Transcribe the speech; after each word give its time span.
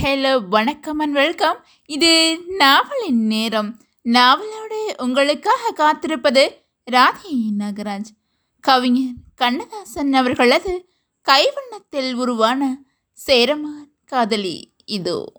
Hello 0.00 0.48
வணக்கம் 0.48 0.98
and 0.98 1.12
welcome 1.12 1.64
இது 1.86 2.40
நாவலின் 2.48 3.26
நேரம். 3.26 3.80
நாவலோடு 4.04 4.92
உங்களுக்காக 4.96 5.70
காத்திருப்பது 5.70 6.64
ராதே 6.90 7.34
நாகராஜ். 7.58 8.10
கவிஞர் 8.60 9.12
கண்ணதாசன் 9.34 10.12
அவர்களது 10.12 10.88
கைவண்ணத்தில் 11.22 12.14
உருவான 12.14 12.78
சேரமான் 13.12 13.92
காதலி 14.04 14.74
இதோ. 14.84 15.32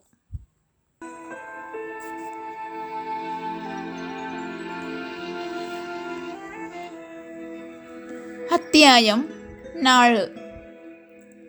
அத்தியாயம் 8.49 9.25
நாலு. 9.73 10.31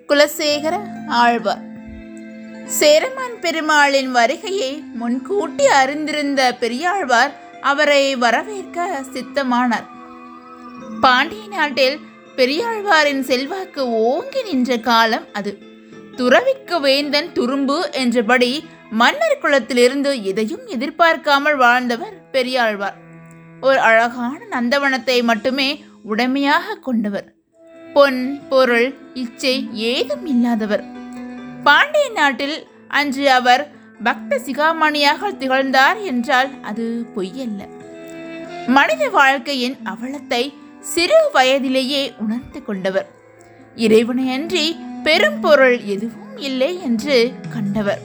குலசேகர 0.09 0.89
ஆழ்வார். 1.09 1.64
சேரமான் 2.67 3.41
பெருமாளின் 3.41 4.11
வருகையை 4.11 4.85
முன்கூட்டி 4.95 5.67
அறிந்திருந்த 5.67 6.57
பெரியாழ்வார் 6.61 7.33
அவரை 7.61 8.17
வரவேற்க 8.17 9.05
சித்தமானார். 9.13 9.87
பாண்டிய 11.01 11.49
நாட்டில் 11.49 12.01
பெரியாழ்வாரின் 12.37 13.21
செல்வாக்கு 13.21 13.91
ஓங்கி 13.91 14.43
நின்ற 14.43 14.79
காலம் 14.79 15.25
அது. 15.33 15.59
துறவிக்கு 16.17 16.81
வேந்தன் 16.81 17.33
துரும்பு 17.33 17.91
என்றபடி 17.91 18.65
மன்னர் 18.91 19.39
குலத்திலிருந்து 19.43 20.23
எதையும் 20.23 20.67
எதிர்பார்க்காமல் 20.67 21.57
வாழ்ந்தவர் 21.57 22.31
பெரியாழ்வார். 22.31 22.97
ஒரு 23.61 23.79
அழகான 23.79 24.47
நந்தவனத்தை 24.51 25.23
மட்டுமே 25.23 25.85
உடைமையாக 26.03 26.75
கொண்டவர். 26.75 27.35
பொன் 27.95 28.41
பொருள் 28.49 28.95
இச்சை 29.15 29.69
ஏதும் 29.73 30.27
இல்லாதவர். 30.27 31.03
பாண்டிய 31.65 32.09
நாட்டில் 32.09 32.57
அன்று 32.89 33.31
அவர் 33.31 33.63
பக்த 34.03 34.39
சிகாமணியாக 34.47 35.37
திகழ்ந்தார் 35.37 36.03
என்றால் 36.03 36.51
அது 36.63 37.07
பொய்யல்ல. 37.17 37.61
மனித 38.67 39.09
வாழ்க்கையின் 39.09 39.77
அவலத்தை 39.85 40.43
சிறு 40.81 41.21
வயதிலேயே 41.33 42.03
உணர்ந்து 42.19 42.63
கொண்டவர். 42.63 43.09
இறைவனை 43.75 44.33
அன்றி 44.33 44.77
பெரும் 45.03 45.41
பொருள் 45.41 45.79
எதுவும் 45.85 46.37
இல்லை 46.37 46.83
என்று 46.83 47.33
கண்டவர். 47.53 48.03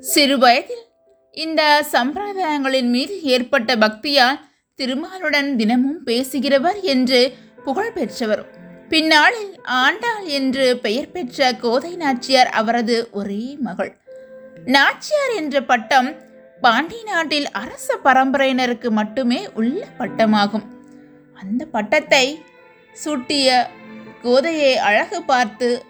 சிறுவயதில் 0.00 0.84
இந்த 1.32 1.84
சம்பிரதாயங்களின் 1.92 2.88
மீது 2.88 3.22
ஏற்பட்ட 3.22 3.76
பக்தியால் 3.76 4.40
திருமாலுடன் 4.76 5.56
தினமும் 5.56 6.06
பேசுகிறவர் 6.06 6.80
என்று 6.80 7.34
புகழ் 7.64 7.92
பெற்றவர். 7.92 8.44
பின்னாளில் 8.88 9.60
ஆண்டாள் 9.62 10.24
என்று 10.24 10.78
பெயர் 10.78 11.10
பெற்ற 11.10 11.52
கோதை 11.52 11.96
நாச்சியார் 11.96 12.46
அவரது 12.46 13.08
ஒரே 13.12 13.56
மகள். 13.60 13.96
நாச்சியார் 14.64 15.34
என்ற 15.36 15.62
பட்டம் 15.62 16.16
பாண்டி 16.60 17.02
நாட்டில் 17.02 17.50
அரச 17.50 17.98
பரம்பரையினருக்கு 18.04 18.90
மட்டுமே 18.90 19.48
உள்ள 19.54 19.86
பட்டமாகும். 19.98 20.66
அந்த 21.34 21.64
பட்டத்தை 21.64 22.42
சூட்டிய 23.04 23.66
கோதையை 24.22 24.76
அழகு 24.76 25.22
பார்த்து 25.22 25.84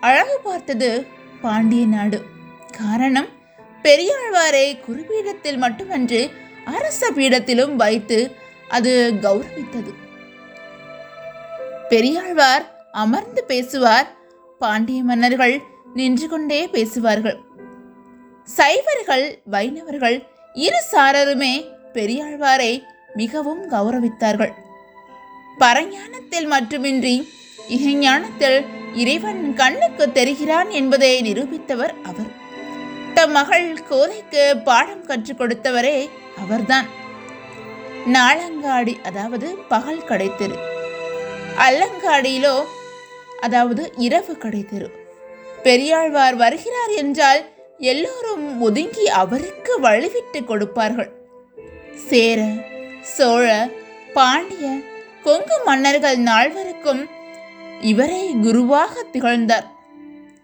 அழகு 0.00 0.40
பார்த்தது 0.44 1.06
பாண்டிய 1.40 1.86
நாடு. 1.86 2.22
காரணம் 2.76 3.28
பெரியாழ்வாரை 3.82 4.66
குருபீடத்தில் 4.86 5.56
மட்டுமன்று 5.56 6.30
அரச 6.64 7.10
பீடத்திலும் 7.10 7.74
வைத்து 7.76 8.30
அது 8.68 9.12
கௌரவித்தது. 9.22 9.92
பெரியாழ்வார் 11.88 12.64
அமர்ந்து 12.92 13.44
பேசுவார் 13.44 14.16
பாண்டிய 14.58 15.02
மன்னர்கள் 15.02 15.60
நின்று 15.94 16.28
கொண்டே 16.28 16.68
பேசுவார்கள். 16.68 17.38
சைவர்கள் 18.44 19.42
வைணவர்கள் 19.44 20.26
இரு 20.54 20.82
சாரருமே 20.92 21.54
பெரியாழ்வாரை 21.92 22.82
மிகவும் 23.14 23.62
கௌரவித்தார்கள். 23.70 24.52
பரஞானத்தில் 25.58 26.46
மட்டுமின்றி 26.46 27.28
இகஞானத்தில் 27.68 28.66
இறைவன் 28.94 29.54
கண்ணுக்கு 29.54 30.06
தெரிகிறான் 30.06 30.70
என்பதை 30.70 31.10
நிரூபித்தவர் 31.22 31.94
அவர். 32.02 32.30
தம் 33.14 33.30
மகள் 33.30 33.78
கோதைக்கு 33.90 34.56
பாடம் 34.64 35.06
கற்றுக் 35.06 35.40
கொடுத்தவரே 35.40 36.08
அவர்தான். 36.38 36.88
நாளங்காடி 38.06 39.00
அதாவது 39.02 39.56
பகல் 39.68 40.06
கடைத்தெரு. 40.08 40.56
அல்லங்காடியிலோ 41.58 42.64
அதாவது 43.40 43.92
இரவு 43.96 44.36
கடைத்தெரு. 44.40 44.88
பெரியாழ்வார் 45.62 46.36
வருகிறார் 46.36 46.90
என்றால் 46.90 47.48
எல்லோரும் 47.78 48.60
ஒதுங்கி 48.60 49.08
அவருக்கு 49.08 49.80
வழிவிட்டு 49.80 50.44
கொடுப்பார்கள். 50.44 51.10
சேர 51.94 52.40
சோழ 53.02 53.68
பாண்டிய 54.14 54.78
கொங்கு 55.22 55.60
மன்னர்கள் 55.64 56.18
நால்வருக்கும் 56.18 57.10
இவரே 57.80 58.30
குருவாக 58.42 59.02
திகழ்ந்தார். 59.02 59.68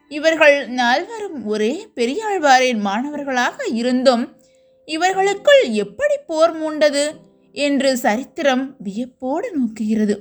இவர்கள் 0.09 0.69
நால்வரும் 0.69 1.45
ஒரே 1.45 1.89
பெரியாழ்வாரின் 1.95 2.79
மாணவர்களாக 2.79 3.67
இருந்தும் 3.67 4.37
இவர்களுக்குள் 4.85 5.71
எப்படி 5.71 6.17
போர் 6.27 6.61
மூண்டது 6.63 7.17
என்று 7.53 7.97
சரித்திரம் 7.97 8.77
வியப்போடு 8.79 9.51
நோக்குகிறது. 9.59 10.17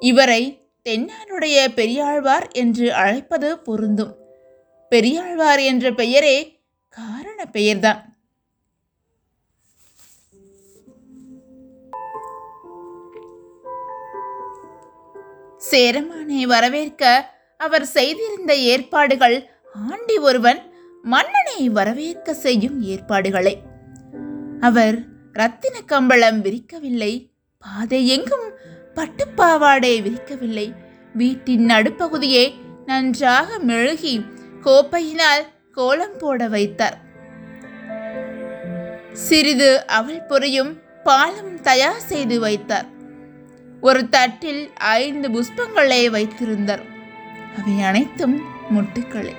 இவரை 0.00 0.68
தென்னாடுடைய 0.84 1.68
பெரியாழ்வார் 1.74 2.48
என்று 2.48 2.94
அழைப்பது 2.94 3.58
பொருந்தும். 3.58 4.16
பெரியாழ்வார் 4.88 5.60
என்ற 5.60 5.92
பெயரே 5.92 6.60
காரண 6.88 7.44
பெயர்தான். 7.46 8.14
சேரமானை 15.70 16.42
வரவேற்க 16.42 17.34
அவர் 17.58 17.84
செய்திருந்த 17.84 18.54
ஏற்பாடுகள் 18.56 19.48
ஆண்டி 19.90 20.16
ஒருவன் 20.18 20.60
மன்னனை 21.02 21.68
வரவேற்க 21.68 22.34
செய்யும் 22.34 22.82
ஏற்பாடுகளே. 22.82 23.54
அவர் 24.60 24.98
ரத்தின 25.32 25.80
கம்பளம் 25.80 26.44
விரிக்கவில்லை 26.44 27.30
பாதை 27.58 28.08
எங்கும் 28.08 28.46
பட்டுப்பாவாடை 28.94 29.94
விரிக்கவில்லை. 30.02 30.74
வீட்டின் 31.12 31.66
நடுப்பகுதியை 31.66 32.54
நன்றாக 32.86 33.58
மெழுகி 33.58 34.24
கோப்பையினால் 34.64 35.44
கோலம் 35.72 36.18
போட 36.18 36.48
வைத்தார். 36.48 36.98
சிறிது 39.12 39.86
அவள் 39.86 40.22
பொரியும் 40.28 40.72
பாலும் 41.04 41.60
தயார் 41.60 42.00
செய்து 42.00 42.40
வைத்தார். 42.40 42.86
ஒரு 43.80 44.08
தட்டில் 44.08 44.70
ஐந்து 44.76 45.28
புஷ்பங்களை 45.28 46.10
வைத்திருந்தார். 46.10 46.94
அவை 47.58 47.82
அனைத்தும் 47.82 48.42
முட்டுக்களே. 48.74 49.34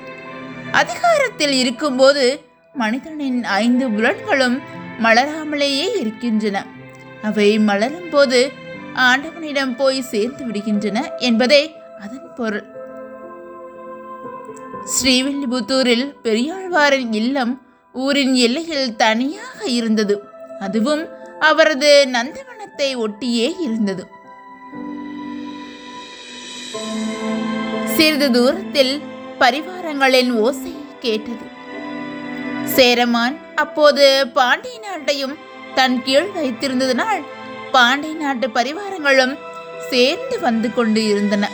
அதிகாரத்தில் 0.71 1.51
இருக்கும்போது 1.51 2.41
மனிதனின் 2.73 3.43
ஐந்து 3.43 3.89
புலன்களும் 3.89 4.61
மலராமலேயே 5.03 5.97
இருக்கின்றன. 5.99 6.65
அவை 7.21 7.59
மலரும் 7.59 8.09
போது 8.09 8.51
ஆண்டவனிடம் 8.93 9.75
போய் 9.75 10.01
சேர்ந்து 10.01 10.45
விடுகின்றன 10.45 11.17
என்பதே 11.17 11.75
அதன் 11.99 12.33
பொருள். 12.35 12.65
ஸ்ரீவில்லிபுத்தூரில் 14.85 16.13
பெரியாழ்வாரின் 16.23 17.13
இல்லம் 17.13 17.61
ஊரின் 17.93 18.33
எல்லையில் 18.33 18.95
தனியாக 18.95 19.65
இருந்தது. 19.65 20.21
அதுவும் 20.59 21.07
அவரது 21.39 22.07
நந்தவனத்தை 22.11 22.95
ஒட்டியே 22.95 23.55
இருந்தது. 23.59 24.07
சிறிது 27.97 28.31
தூரத்தில் 28.31 29.01
பரிவாரங்களின் 29.39 30.31
ஓசை 30.31 30.75
கேட்டது. 30.99 31.45
சேரமான் 32.75 33.37
அப்போது 33.55 34.27
பாண்டிய 34.27 34.79
நாட்டையும் 34.79 35.35
தன் 35.75 36.03
கீழ் 36.03 36.27
வைத்திருந்ததனால் 36.35 37.21
பாண்டிய 37.71 38.13
நாட்டு 38.13 38.47
பரிவாரங்களும் 38.47 39.37
சேர்ந்து 39.89 40.39
வந்து 40.39 40.73
கொண்டு 40.73 41.05
இருந்தன. 41.05 41.49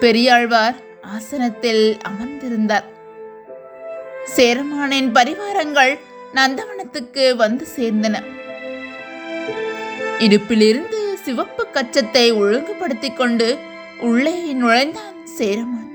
பெரியாழ்வார் 0.00 0.74
ஆசனத்தில் 1.00 1.98
அமர்ந்திருந்தார். 2.10 2.86
சேரமானின் 4.36 5.10
பரிவாரங்கள் 5.12 5.98
நந்தவனத்துக்கு 6.34 7.36
வந்து 7.36 7.66
சேர்ந்தன. 7.76 8.22
இடுப்பிலிருந்து 10.18 11.00
சிவப்பு 11.24 11.66
கச்சத்தை 11.74 12.34
ஒழுங்குபடுத்திக் 12.34 13.16
கொண்டு 13.16 13.70
உள்ளே 14.02 14.52
நுழைந்தான் 14.52 15.26
சேரமான். 15.26 15.90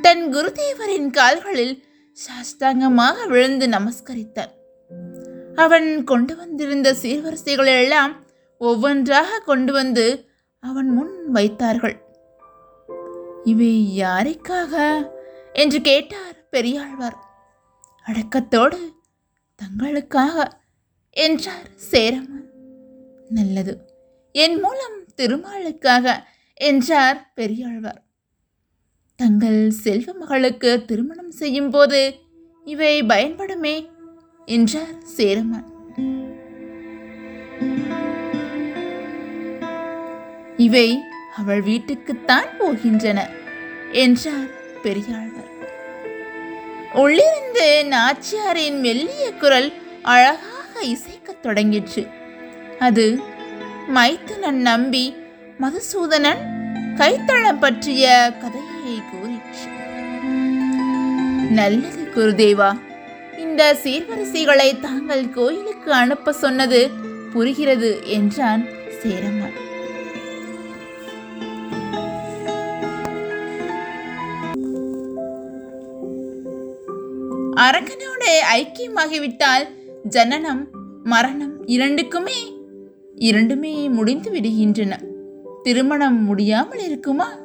தன் 0.00 0.34
குருதேவரின் 0.34 1.10
கால்களில் 1.10 1.84
சாஸ்தாங்கமாக 2.12 3.26
விழுந்து 3.26 3.66
நமஸ்கரித்தார் 3.66 4.52
அவன் 5.54 6.04
கொண்டு 6.04 6.36
வந்திருந்த 6.36 6.92
சீர்வரிசைகளை 7.02 7.82
எல்லாம் 7.82 8.24
ஒவ்வொன்றாக 8.58 9.38
கொண்டு 9.38 9.72
வந்து 9.72 10.28
அவன் 10.60 10.88
முன் 10.88 11.30
வைத்தார்கள். 11.30 12.02
இவை 13.44 14.02
யாருக்காக? 14.02 15.04
என்று 15.52 15.80
கேட்டார் 15.80 16.48
பெரியாழ்வார். 16.50 17.16
அடக்கத்தோடு 18.06 18.78
தங்களுக்காக 19.56 20.50
என்றார் 21.10 21.68
சேரமான். 21.76 22.48
நல்லது. 23.28 23.78
என் 24.32 24.60
மூலம் 24.60 25.04
திருமாலுக்காக 25.16 26.32
என்றார் 26.54 27.32
பெரியாழ்வார். 27.34 28.02
தங்கள் 29.16 29.70
செல்வ 29.70 30.12
மகளுக்கு 30.12 30.84
திருமணம் 30.84 31.30
செய்யும் 31.30 31.70
போது 31.70 32.18
இவை 32.64 33.02
பயன்படுமே 33.02 33.88
என்றார் 34.46 35.02
சேரமான். 35.02 35.72
இவை 40.56 41.00
அவள் 41.36 41.62
வீட்டுக்குத்தான் 41.62 42.46
போகின்றன 42.58 43.20
என்றார் 43.92 44.50
பெரியாழ்வார். 44.82 45.52
உள்ளிருந்து 46.92 47.86
நாச்சியாரின் 47.90 48.80
மெல்லிய 48.80 49.32
குரல் 49.32 49.72
அழகாக 50.02 50.82
இசைக்கத் 50.82 51.46
தொடங்கிற்று. 51.46 52.08
அது 52.78 53.20
மைத்துனன் 53.94 54.62
நம்பி 54.62 55.14
மதுசூதனன் 55.60 56.42
கைத்தளம் 56.96 57.58
பற்றிய 57.58 58.04
கதையை 58.42 58.96
கூறிற்று. 59.10 59.68
நல்லது 61.50 62.02
குருதேவா 62.16 62.70
இந்த 63.38 63.74
சீர்வரிசைகளை 63.84 64.80
தாங்கள் 64.80 65.30
கோயிலுக்கு 65.30 65.92
அனுப்ப 65.92 66.32
சொன்னது 66.32 66.80
புரிகிறது 67.32 67.90
என்றான் 68.08 68.64
சேரமான் 69.02 69.58
அரக்கனோடு 77.60 78.30
ஐக்கியமாகிவிட்டால் 78.54 79.64
ஜனனம் 80.08 80.62
மரணம் 81.04 81.54
இரண்டுக்குமே 81.66 82.38
இரண்டுமே 83.14 83.88
முடிந்து 83.88 84.30
விடுகின்றன 84.30 84.94
திருமணம் 85.64 86.24
முடியாமல் 86.24 86.78
இருக்குமா? 86.78 87.36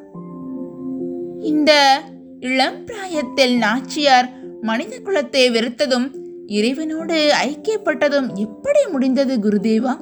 இந்த 1.42 2.02
இளம் 2.40 2.86
பிராயத்தில் 2.86 3.58
நாச்சியார் 3.58 4.30
மனித 4.62 5.00
குலத்தை 5.06 5.44
வெறுத்ததும் 5.50 6.12
இறைவனோடு 6.48 7.32
ஐக்கியப்பட்டதும் 7.44 8.34
எப்படி 8.36 8.88
முடிந்தது 8.92 9.38
குருதேவா? 9.38 9.96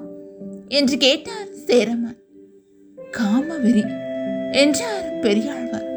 என்று 0.67 0.97
கேட்டார் 0.97 1.51
சேரமான். 1.65 2.17
காமவெறி 3.11 3.83
என்றார் 4.51 5.19
பெரியாழ்வார். 5.19 5.87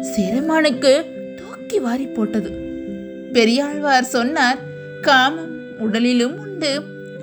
சேரமானுக்கு 0.00 1.04
தூக்கி 1.34 1.78
வாரி 1.78 2.06
போட்டது. 2.06 2.50
பெரியாழ்வார் 3.32 4.04
சொன்னார் 4.04 4.58
காமம் 5.00 5.78
உடலிலும் 5.78 6.38
உண்டு 6.38 6.82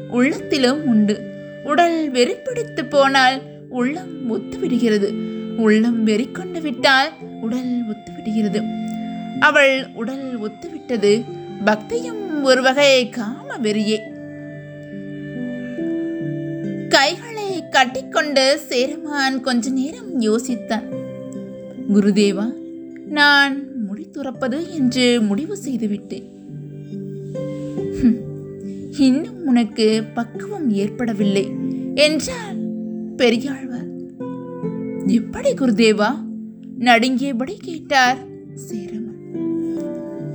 உள்ளத்திலும் 0.10 0.88
உண்டு. 0.88 1.20
உடல் 1.64 2.10
வெறிப்பிடித்து 2.12 2.86
போனால் 2.86 3.42
உள்ளம் 3.72 4.16
ஒத்துவிடுகிறது 4.32 5.10
உள்ளம் 5.58 6.04
வெறி 6.04 6.28
கொண்டு 6.32 6.62
விட்டால் 6.62 7.12
உடல் 7.42 7.74
ஒத்துவிடுகிறது 7.90 8.60
அவள் 9.40 9.88
உடல் 9.94 10.28
ஒத்துவிட்டது 10.42 11.14
பக்தியும் 11.66 12.44
ஒரு 12.44 12.62
வகை 12.62 13.10
காம 13.10 13.58
வெறியே. 13.64 14.00
கைகளை 16.90 17.48
கட்டிக்கொண்டு 17.70 18.60
சேரமான் 18.70 19.42
கொஞ்ச 19.42 19.70
நேரம் 19.70 20.22
யோசித்தான். 20.22 20.88
குருதேவா 21.94 22.48
நான் 23.08 23.56
முடி 23.86 24.06
துறப்பது 24.12 24.60
என்று 24.70 25.22
முடிவு 25.22 25.58
செய்துவிட்டேன். 25.58 26.28
இன்னும் 28.98 29.46
உனக்கு 29.46 30.04
பக்குவம் 30.14 30.70
ஏற்படவில்லை. 30.72 31.46
என்றால் 31.96 32.61
பெரியாழ்வார். 33.22 33.90
எப்படி 35.08 35.54
குருதேவா? 35.54 36.16
நடுங்கியபடி 36.80 37.54
கேட்டார். 37.58 38.18
சேரமன் 38.56 39.38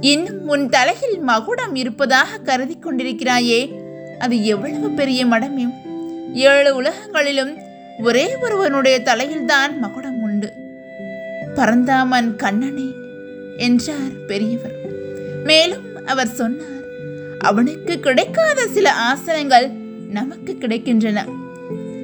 இன்னும் 0.01 0.49
உன் 0.49 0.69
தலையில் 0.69 1.21
மகுடம் 1.21 1.75
இருப்பதாக 1.75 2.37
கருதி 2.39 2.79
கொண்டிருக்கிறாயே. 2.79 3.75
அது 4.19 4.45
எவ்வளவு 4.45 4.91
பெரிய 4.91 5.27
மடமையும் 5.27 5.75
ஏழு 6.35 6.83
உலகங்களிலும் 6.83 7.57
ஒரே 7.99 8.37
ஒருவனுடைய 8.37 9.01
தலையில்தான் 9.01 9.79
மகுடம் 9.79 10.23
உண்டு. 10.23 10.53
பரந்தாமன் 11.55 12.37
கண்ணனே 12.37 12.91
என்றார் 13.57 14.25
பெரியவர். 14.27 14.77
மேலும் 15.45 16.07
அவர் 16.07 16.29
சொன்னார் 16.29 16.85
அவனுக்கு 17.39 18.01
கிடைக்காத 18.01 18.67
சில 18.67 18.93
ஆசனங்கள் 19.13 19.71
நமக்கு 20.11 20.57
கிடைக்கின்றன. 20.61 21.45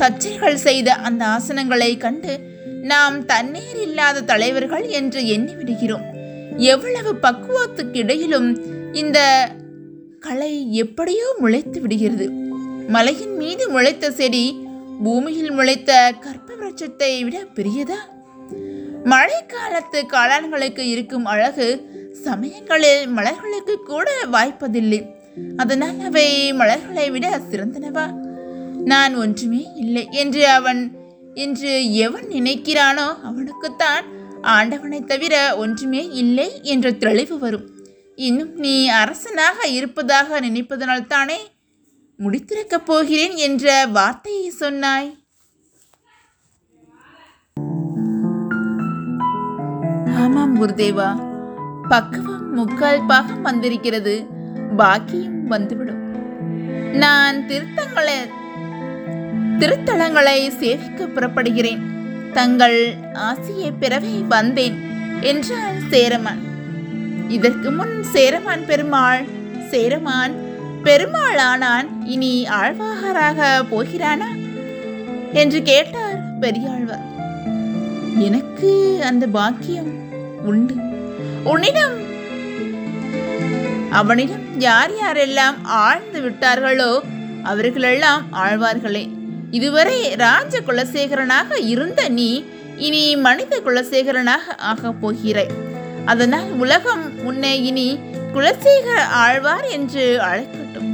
தச்சைகள் 0.02 0.58
செய்த 0.66 0.94
அந்த 1.08 1.22
ஆசனங்களை 1.26 1.90
கண்டு 2.04 2.34
நாம் 2.82 3.16
தண்ணீர் 3.24 3.80
இல்லாத 3.86 4.22
தலைவர்கள் 4.30 4.86
என்று 4.98 5.20
எண்ணி 5.26 5.54
விடுகிறோம் 5.54 6.06
எவ்வளவு 6.72 7.10
பக்குவத்துக்கு 7.22 7.98
இடையிலும் 8.02 8.48
இந்த 8.92 9.18
கலை 10.20 10.54
எப்படியோ 10.82 11.28
முளைத்து 11.42 11.78
விடுகிறது. 11.80 12.26
மலையின் 12.88 13.36
மீது 13.36 13.64
முளைத்த 13.68 14.10
செடி 14.10 14.44
பூமியில் 15.04 15.52
முளைத்த 15.52 15.92
கற்ப 16.24 16.48
விருட்சத்தை 16.60 17.10
விட 17.24 17.38
பெரியதா? 17.56 18.00
மழை 19.04 19.38
காலத்து 19.46 20.00
காளான்களுக்கு 20.12 20.84
இருக்கும் 20.94 21.24
அழகு 21.24 21.68
சமயங்களில் 22.24 23.04
மலர்களுக்கு 23.16 23.76
கூட 23.86 24.10
வாய்ப்பதில்லை. 24.32 25.00
அதனால் 25.56 26.00
அவை 26.08 26.28
மலர்களை 26.52 27.06
விட 27.10 27.26
சிறந்தனவா? 27.50 28.06
நான் 28.84 29.14
ஒன்றுமே 29.14 29.72
இல்லை 29.74 30.08
என்று 30.10 30.48
அவன் 30.48 31.00
என்று 31.34 31.92
எவன் 31.92 32.24
நினைக்கிறானோ 32.24 33.06
அவனுக்குத்தான் 33.22 34.04
ஆண்டவனை 34.42 35.04
தவிர 35.04 35.56
ஒன்றுமே 35.56 36.08
இல்லை 36.08 36.60
என்ற 36.62 36.92
தெளிவு 36.92 37.38
வரும். 37.38 37.66
இன்னும் 38.16 38.54
நீ 38.56 38.88
அரசனாக 38.88 39.68
இருப்பதாக 39.68 40.40
நினைப்பதனால் 40.40 41.06
தானே 41.06 41.50
முடித்திருக்கப் 42.18 42.84
போகிறேன் 42.84 43.36
என்ற 43.36 43.86
வார்த்தையை 43.86 44.50
சொன்னாய். 44.50 45.24
ஆமாம் 50.16 50.60
குருதேவா 50.60 51.10
பக்குவம் 51.88 52.54
முக்கால் 52.54 53.06
பாகம் 53.06 53.42
வந்திருக்கிறது 53.42 54.26
பாக்கியும் 54.76 55.42
வந்துவிடும். 55.44 56.00
நான் 56.92 57.46
திருத்தங்களை 57.46 58.40
திருத்தலங்களை 59.62 60.48
சேவிக்க 60.48 61.06
புறப்படுகிறேன். 61.06 61.82
தங்கள் 62.32 62.94
ஆசையை 63.14 63.72
பிறவி 63.72 64.24
வந்தேன் 64.28 64.76
என்றார் 65.20 65.76
சேரமான். 65.90 66.40
இதற்கு 67.28 67.70
முன் 67.70 68.02
சேரமான் 68.02 68.66
பெருமாள் 68.66 69.24
சேரமான் 69.70 70.34
பெருமாள் 70.82 71.38
ஆனான் 71.38 72.06
இனி 72.06 72.46
ஆழ்வாகராக 72.46 73.62
போகிறானா? 73.70 74.30
என்று 75.32 75.62
கேட்டார் 75.62 76.18
பெரியாழ்வார். 76.40 77.06
எனக்கு 78.18 79.00
அந்த 79.04 79.26
பாக்கியம் 79.26 79.92
உண்டு. 80.42 80.74
உன்னிடம் 81.44 81.96
அவனிடம் 83.90 84.60
யார் 84.60 84.90
யாரெல்லாம் 84.90 85.56
ஆழ்ந்து 85.62 86.20
விட்டார்களோ 86.20 87.00
அவர்களெல்லாம் 87.42 88.24
ஆழ்வார்களே. 88.32 89.20
இதுவரை 89.56 90.14
ராஜ 90.16 90.60
குலசேகரனாக 90.60 91.58
இருந்த 91.64 92.08
நீ 92.08 92.44
இனி 92.76 93.16
மனித 93.16 93.60
குலசேகரனாக 93.64 94.54
ஆகப் 94.56 95.00
போகிறாய் 95.00 95.50
அதனால் 96.04 96.48
உலகம் 96.50 97.24
உன்னை 97.24 97.64
இனி 97.64 97.98
குலசேகர 98.34 98.98
ஆழ்வார் 99.22 99.66
என்று 99.68 100.04
அழைக்கட்டும். 100.28 100.90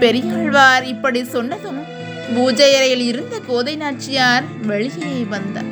பெரியாழ்வார் 0.00 0.84
இப்படி 0.84 1.24
சொன்னதும் 1.24 1.80
பூஜை 2.34 2.76
அறையில் 2.76 3.00
இருந்த 3.00 3.34
கோதை 3.46 3.76
நாச்சியார் 3.76 4.44
வெளியே 4.62 5.22
வந்தார். 5.28 5.70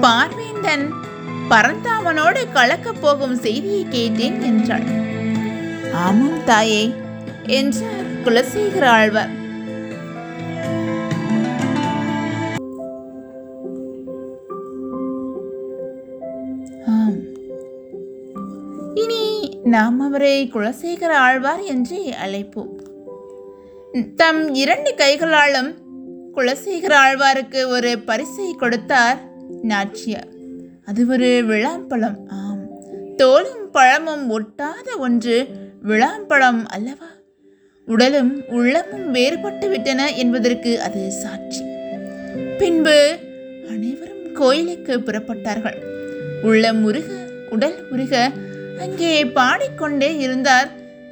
பார்வேந்தன் 0.00 0.86
பரந்தாமனோடு 1.50 2.42
கலக்கப் 2.54 3.00
போகும் 3.00 3.36
செய்தியை 3.36 3.86
கேட்டேன் 3.90 4.40
என்றாள். 4.42 4.88
ஆமாம் 5.92 6.44
தாயே 6.44 6.82
என்றார் 7.48 8.06
குலசேகர 8.24 8.84
ஆழ்வார். 8.84 9.46
ஆம். 16.86 17.16
நாம் 19.64 20.00
அவரை 20.00 20.50
குலசேகர 20.54 21.06
ஆழ்வார் 21.06 21.62
என்று 21.62 22.14
அழைப்போம். 22.26 22.78
தம் 24.16 24.54
இரண்டு 24.54 24.94
கைகளாலும் 24.94 25.74
குலசேகர 26.34 26.94
ஆழ்வாருக்கு 26.94 27.66
ஒரு 27.66 27.98
பரிசை 27.98 28.54
கொடுத்தார் 28.54 29.18
நாச்சியார். 29.62 30.28
அது 30.86 31.06
ஒரு 31.06 31.44
விழாம்பழம் 31.46 32.28
ஆம். 32.28 32.68
தோலும் 33.16 33.70
பழமும் 33.72 34.40
ஒட்டாத 34.40 34.98
ஒன்று 34.98 35.48
விழாம்பழம் 35.82 36.66
அல்லவா? 36.66 37.06
உடலும் 37.92 38.32
உள்ளமும் 38.48 39.06
வேறுபட்டு 39.14 39.66
விட்டன 39.68 40.00
என்பதற்கு 40.22 40.80
அது 40.80 41.02
சாட்சி. 41.12 41.62
பின்பு 42.58 42.96
அனைவரும் 43.70 44.24
கோயிலுக்கு 44.32 44.94
புறப்பட்டார்கள். 44.98 45.78
உள்ளம் 46.42 46.84
உருக 46.84 47.06
உடல் 47.50 47.78
உருக 47.90 48.14
அங்கே 48.80 49.12
பாடிக்கொண்டே 49.38 50.10
இருந்தார் 50.16 50.68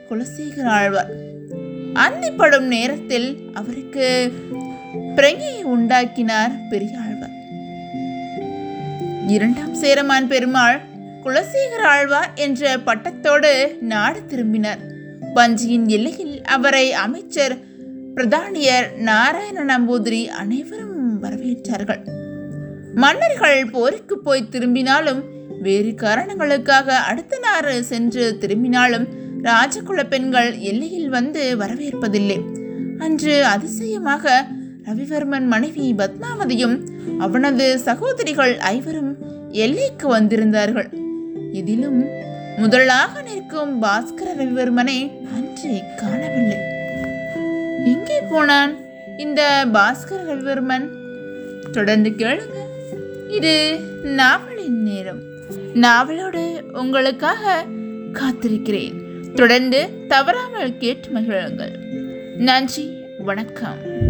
குலசேகர 0.09 0.66
ஆழ்வார். 0.78 1.12
அந்திப்படும் 1.95 2.68
நேரத்தில் 2.75 3.28
அவருக்கு 3.54 4.33
பிரங்கையை 5.16 5.62
உண்டாக்கினார் 5.75 6.54
பெரியாழ்வார். 6.71 7.35
இரண்டாம் 9.26 9.75
சேரமான் 9.75 10.28
பெருமாள் 10.28 10.78
குலசேகர் 11.25 11.87
ஆழ்வார் 11.95 12.30
என்ற 12.35 12.76
பட்டத்தோடு 12.78 13.52
நாடு 13.80 14.21
திரும்பினார். 14.26 14.83
வஞ்சியின் 15.35 15.87
எல்லையில் 15.87 16.36
அவரை 16.46 16.92
அமைச்சர் 16.92 17.58
பிரதானியர் 18.14 18.96
நாராயண 18.96 19.78
நம்பூதிரி 19.78 20.26
அனைவரும் 20.26 21.22
வரவேற்றார்கள். 21.22 22.02
மன்னர்கள் 22.94 23.70
போருக்கு 23.70 24.18
போய் 24.18 24.48
திரும்பினாலும் 24.48 25.22
வேறு 25.62 25.94
காரணங்களுக்காக 25.94 26.96
அடுத்த 26.96 27.38
நாறு 27.38 27.84
சென்று 27.84 28.36
திரும்பினாலும் 28.40 29.06
ராஜகுல 29.42 30.08
பெண்கள் 30.08 30.58
எல்லையில் 30.58 31.08
வந்து 31.08 31.56
வரவேற்பதில்லை. 31.58 32.38
அன்று 32.98 33.44
அதிசயமாக 33.44 34.46
ரவிவர்மன் 34.84 35.46
மனைவி 35.46 35.94
பத்மாவதியும் 35.94 36.76
அவனது 37.18 37.78
சகோதரிகள் 37.78 38.58
ஐவரும் 38.58 39.16
எல்லைக்கு 39.50 40.16
வந்திருந்தார்கள். 40.16 40.88
இதிலும் 41.52 42.06
முதலாக 42.56 43.22
நிற்கும் 43.22 43.82
பாஸ்கர 43.82 44.28
ரவிவர்மனை 44.38 45.10
அன்றே 45.34 45.82
காணவில்லை. 45.96 46.56
எங்கே 47.84 48.20
போனான் 48.20 48.76
இந்த 49.16 49.66
பாஸ்கர 49.72 50.16
ரவிவர்மன்? 50.28 50.88
தொடர்ந்து 51.72 52.10
கேளுங்க. 52.10 52.58
இது 53.28 53.78
நாவலின் 54.02 54.82
நேரம். 54.82 55.20
நாவலோடு 55.75 56.60
உங்களுக்காக 56.72 57.64
காத்திருக்கிறேன். 58.12 58.94
தொடர்ந்து 59.34 59.88
தவறாமல் 60.08 60.78
கேட்டு 60.78 61.08
மகிழுங்கள். 61.08 61.75
நன்றி 62.36 62.90
வணக்கம். 63.18 64.05